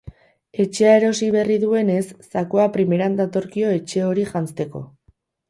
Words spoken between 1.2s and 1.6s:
berri